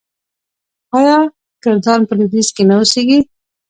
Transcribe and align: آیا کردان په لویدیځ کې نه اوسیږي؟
آیا 0.97 1.17
کردان 1.63 2.01
په 2.07 2.13
لویدیځ 2.19 2.47
کې 2.55 2.63
نه 2.69 2.75
اوسیږي؟ 2.79 3.19